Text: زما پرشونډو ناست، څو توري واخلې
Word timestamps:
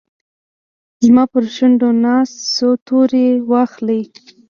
زما 1.05 1.23
پرشونډو 1.33 1.89
ناست، 2.03 2.35
څو 2.55 2.69
توري 2.87 3.27
واخلې 3.49 3.99